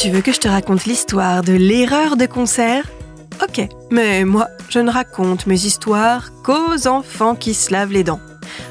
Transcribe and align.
Tu 0.00 0.08
veux 0.08 0.22
que 0.22 0.32
je 0.32 0.40
te 0.40 0.48
raconte 0.48 0.86
l'histoire 0.86 1.42
de 1.42 1.52
l'erreur 1.52 2.16
de 2.16 2.24
concert? 2.24 2.86
Ok, 3.42 3.68
mais 3.90 4.24
moi, 4.24 4.48
je 4.70 4.78
ne 4.78 4.90
raconte 4.90 5.46
mes 5.46 5.66
histoires 5.66 6.30
qu'aux 6.42 6.86
enfants 6.86 7.34
qui 7.34 7.52
se 7.52 7.70
lavent 7.70 7.92
les 7.92 8.02
dents. 8.02 8.20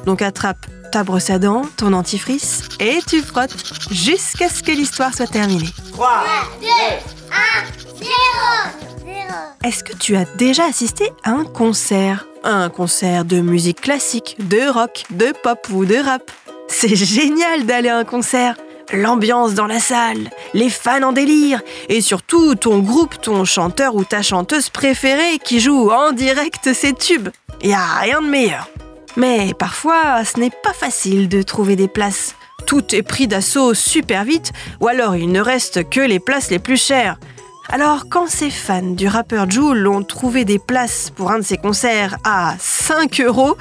Donc 0.08 0.24
attrape 0.24 0.66
ta 0.92 1.04
brosse 1.04 1.30
à 1.30 1.38
dents, 1.38 1.62
ton 1.78 1.94
antifrice, 1.94 2.64
et 2.80 2.98
tu 3.08 3.22
frottes 3.22 3.56
jusqu'à 3.92 4.50
ce 4.50 4.64
que 4.64 4.72
l'histoire 4.72 5.14
soit 5.14 5.28
terminée. 5.28 5.70
3, 5.92 6.24
2, 6.62 6.68
1, 6.68 8.00
0, 8.00 8.10
0. 9.06 9.16
Est-ce 9.64 9.84
que 9.84 9.94
tu 9.96 10.16
as 10.16 10.26
déjà 10.26 10.66
assisté 10.66 11.12
à 11.24 11.30
un 11.30 11.46
concert? 11.46 12.26
Un 12.44 12.70
concert 12.70 13.24
de 13.24 13.40
musique 13.40 13.82
classique, 13.82 14.36
de 14.40 14.68
rock, 14.68 15.04
de 15.12 15.32
pop 15.44 15.60
ou 15.72 15.86
de 15.86 15.98
rap? 15.98 16.32
C'est 16.68 16.96
génial 16.96 17.68
d'aller 17.68 17.90
à 17.90 17.98
un 17.98 18.04
concert 18.04 18.56
L'ambiance 18.92 19.54
dans 19.54 19.68
la 19.68 19.80
salle, 19.80 20.32
les 20.54 20.70
fans 20.70 21.04
en 21.04 21.12
délire, 21.12 21.62
et 21.90 22.02
surtout 22.02 22.56
ton 22.56 22.80
groupe, 22.80 23.22
ton 23.22 23.46
chanteur 23.46 23.96
ou 23.96 24.04
ta 24.04 24.24
chanteuse 24.24 24.70
préférée 24.70 25.38
qui 25.44 25.60
joue 25.60 25.92
en 25.92 26.12
direct 26.12 26.74
ses 26.74 26.94
tubes. 26.94 27.30
Y 27.62 27.74
a 27.74 27.86
rien 28.02 28.22
de 28.22 28.28
meilleur. 28.28 28.68
Mais 29.16 29.54
parfois, 29.54 30.24
ce 30.26 30.40
n'est 30.40 30.50
pas 30.50 30.74
facile 30.74 31.30
de 31.30 31.44
trouver 31.44 31.76
des 31.76 31.88
places. 31.88 32.36
Tout 32.66 32.96
est 32.96 33.04
pris 33.04 33.28
d'assaut 33.28 33.74
super 33.74 34.24
vite, 34.24 34.54
ou 34.80 34.88
alors 34.88 35.16
il 35.16 35.32
ne 35.32 35.42
reste 35.42 35.88
que 35.90 36.00
les 36.00 36.20
places 36.20 36.50
les 36.50 36.60
plus 36.60 36.82
chères. 36.82 37.20
Alors, 37.72 38.06
quand 38.10 38.28
ces 38.28 38.50
fans 38.50 38.82
du 38.82 39.08
rappeur 39.08 39.50
Joule 39.50 39.88
ont 39.88 40.04
trouvé 40.04 40.46
des 40.46 40.58
places 40.58 41.12
pour 41.16 41.30
un 41.30 41.38
de 41.38 41.44
ses 41.44 41.58
concerts 41.58 42.18
à 42.24 42.56
5 42.60 43.22
euros, 43.22 43.56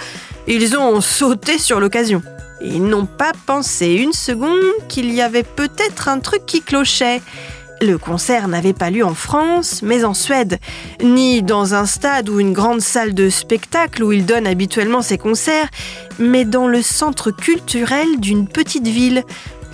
ils 0.47 0.79
ont 0.79 1.03
sauté 1.03 1.59
sur 1.59 1.81
l'occasion. 1.81 2.23
Ils 2.61 2.85
n'ont 2.85 3.07
pas 3.07 3.33
pensé 3.47 3.95
une 3.95 4.13
seconde 4.13 4.59
qu'il 4.89 5.13
y 5.13 5.23
avait 5.23 5.45
peut-être 5.45 6.09
un 6.09 6.19
truc 6.19 6.45
qui 6.47 6.61
clochait. 6.61 7.21
Le 7.81 7.97
concert 7.97 8.49
n'avait 8.49 8.73
pas 8.73 8.91
lieu 8.91 9.05
en 9.05 9.15
France, 9.15 9.83
mais 9.83 10.05
en 10.05 10.13
Suède, 10.13 10.59
ni 11.01 11.43
dans 11.43 11.75
un 11.75 11.87
stade 11.87 12.29
ou 12.29 12.41
une 12.41 12.53
grande 12.53 12.81
salle 12.81 13.15
de 13.15 13.31
spectacle 13.31 14.03
où 14.03 14.11
il 14.11 14.27
donne 14.27 14.49
habituellement 14.49 15.03
ses 15.03 15.19
concerts, 15.19 15.69
mais 16.19 16.45
dans 16.45 16.67
le 16.67 16.83
centre 16.83 17.31
culturel 17.31 18.19
d'une 18.19 18.49
petite 18.49 18.89
ville. 18.89 19.23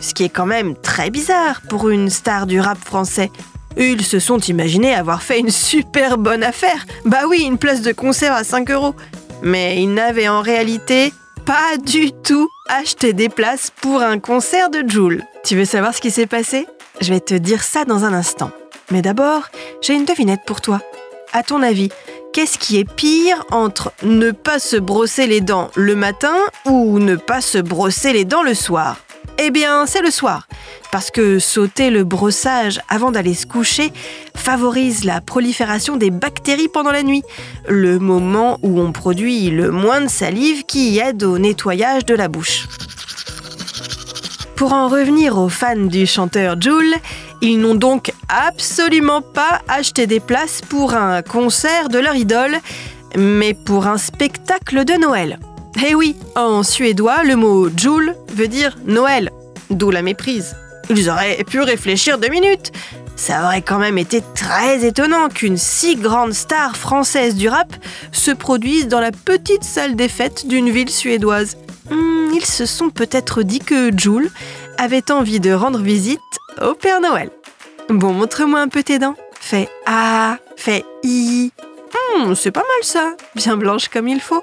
Ce 0.01 0.13
qui 0.13 0.25
est 0.25 0.29
quand 0.29 0.45
même 0.45 0.77
très 0.77 1.09
bizarre 1.09 1.63
pour 1.63 1.89
une 1.89 2.11
star 2.11 2.47
du 2.47 2.61
rap 2.61 2.79
français. 2.79 3.31
Ils 3.79 4.05
se 4.05 4.19
sont 4.19 4.39
imaginés 4.39 4.95
avoir 4.95 5.23
fait 5.23 5.41
une 5.41 5.51
super 5.51 6.19
bonne 6.19 6.43
affaire. 6.43 6.85
Bah 7.07 7.23
oui, 7.27 7.43
une 7.43 7.57
place 7.59 7.81
de 7.81 7.93
concert 7.93 8.35
à 8.35 8.45
5 8.45 8.71
euros. 8.71 8.95
Mais 9.43 9.83
ils 9.83 9.93
n'avaient 9.93 10.29
en 10.29 10.43
réalité 10.43 11.13
pas 11.45 11.77
du 11.77 12.11
tout 12.13 12.49
acheté 12.69 13.13
des 13.13 13.29
places 13.29 13.71
pour 13.83 14.01
un 14.01 14.19
concert 14.19 14.71
de 14.71 14.83
Joule. 14.87 15.23
Tu 15.45 15.57
veux 15.57 15.65
savoir 15.65 15.95
ce 15.95 16.01
qui 16.01 16.11
s'est 16.11 16.27
passé? 16.27 16.67
Je 17.01 17.13
vais 17.13 17.21
te 17.21 17.35
dire 17.35 17.63
ça 17.63 17.85
dans 17.85 18.05
un 18.05 18.13
instant. 18.13 18.51
Mais 18.91 19.03
d'abord, 19.03 19.49
j'ai 19.83 19.95
une 19.95 20.05
devinette 20.05 20.45
pour 20.47 20.61
toi. 20.61 20.81
À 21.33 21.43
ton 21.43 21.63
avis, 21.63 21.91
qu'est-ce 22.33 22.59
qui 22.59 22.79
est 22.79 22.91
pire 22.91 23.45
entre 23.51 23.93
ne 24.03 24.31
pas 24.31 24.59
se 24.59 24.77
brosser 24.77 25.27
les 25.27 25.41
dents 25.41 25.71
le 25.75 25.95
matin 25.97 26.37
ou 26.65 26.99
ne 26.99 27.17
pas 27.17 27.41
se 27.41 27.59
brosser 27.59 28.13
les 28.13 28.25
dents 28.25 28.43
le 28.43 28.55
soir? 28.55 29.04
Eh 29.39 29.51
bien, 29.51 29.87
c'est 29.87 30.03
le 30.03 30.11
soir. 30.11 30.47
Parce 30.93 31.11
que 31.11 31.39
sauter 31.39 31.91
le 31.91 32.05
brossage 32.05 32.81
avant 32.89 33.11
d'aller 33.11 33.35
se 33.35 33.47
coucher 33.47 33.93
favorise 34.37 35.05
la 35.05 35.21
prolifération 35.21 35.97
des 35.97 36.11
bactéries 36.11 36.69
pendant 36.69 36.93
la 36.93 37.03
nuit, 37.03 37.23
le 37.69 37.99
moment 37.99 38.59
où 38.63 38.81
on 38.81 38.93
produit 38.93 39.51
le 39.51 39.71
moins 39.71 40.01
de 40.01 40.09
salive 40.09 40.65
qui 40.65 40.99
aide 40.99 41.25
au 41.25 41.39
nettoyage 41.39 42.05
de 42.05 42.15
la 42.15 42.29
bouche. 42.29 42.69
Pour 44.57 44.73
en 44.73 44.89
revenir 44.89 45.37
aux 45.37 45.49
fans 45.49 45.77
du 45.77 46.07
chanteur 46.07 46.61
Joule, 46.61 46.95
ils 47.41 47.59
n'ont 47.59 47.75
donc 47.75 48.13
absolument 48.29 49.21
pas 49.21 49.61
acheté 49.69 50.07
des 50.07 50.21
places 50.21 50.61
pour 50.63 50.95
un 50.95 51.23
concert 51.23 51.89
de 51.89 51.99
leur 51.99 52.15
idole, 52.15 52.59
mais 53.17 53.53
pour 53.53 53.87
un 53.87 53.99
spectacle 53.99 54.85
de 54.85 54.95
Noël. 54.95 55.39
Eh 55.83 55.95
oui, 55.95 56.17
en 56.37 56.63
suédois, 56.63 57.25
le 57.25 57.37
mot 57.37 57.69
Joule 57.77 58.15
veut 58.33 58.49
dire 58.49 58.77
Noël, 58.85 59.31
d'où 59.71 59.91
la 59.91 60.03
méprise. 60.03 60.55
Ils 60.89 61.11
auraient 61.11 61.43
pu 61.45 61.61
réfléchir 61.61 62.19
deux 62.19 62.29
minutes. 62.29 62.71
Ça 63.17 63.45
aurait 63.45 63.63
quand 63.63 63.79
même 63.79 63.99
été 63.99 64.23
très 64.35 64.85
étonnant 64.85 65.29
qu'une 65.29 65.57
si 65.57 65.97
grande 65.97 66.33
star 66.33 66.77
française 66.77 67.35
du 67.35 67.49
rap 67.49 67.75
se 68.13 68.31
produise 68.31 68.89
dans 68.89 69.01
la 69.01 69.13
petite 69.13 69.65
salle 69.65 69.97
des 69.97 70.09
fêtes 70.09 70.47
d'une 70.47 70.71
ville 70.71 70.91
suédoise. 70.91 71.57
Hmm, 71.91 72.33
ils 72.35 72.45
se 72.45 72.67
sont 72.67 72.91
peut-être 72.91 73.43
dit 73.43 73.61
que 73.61 73.91
Jules 73.97 74.31
avait 74.79 75.11
envie 75.11 75.41
de 75.41 75.53
rendre 75.53 75.81
visite 75.81 76.21
au 76.63 76.75
Père 76.75 77.01
Noël. 77.01 77.31
Bon, 77.89 78.13
montre-moi 78.13 78.61
un 78.61 78.69
peu 78.69 78.83
tes 78.83 78.99
dents. 78.99 79.17
Fais 79.41 79.69
A, 79.87 80.39
fais 80.57 80.85
I. 81.03 81.53
Hmm, 82.17 82.35
c'est 82.35 82.51
pas 82.51 82.61
mal 82.61 82.83
ça. 82.83 83.13
Bien 83.35 83.57
blanche 83.57 83.89
comme 83.89 84.09
il 84.09 84.21
faut. 84.21 84.43